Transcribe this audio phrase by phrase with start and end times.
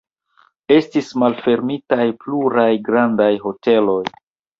[0.75, 4.01] Estis malfermitaj pluraj grandaj hoteloj.